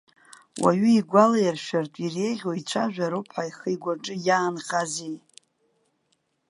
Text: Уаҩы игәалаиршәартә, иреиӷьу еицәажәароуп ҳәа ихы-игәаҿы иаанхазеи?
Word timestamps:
Уаҩы 0.61 0.89
игәалаиршәартә, 0.99 1.99
иреиӷьу 2.05 2.53
еицәажәароуп 2.55 3.27
ҳәа 3.33 3.43
ихы-игәаҿы 3.49 4.13
иаанхазеи? 4.27 5.15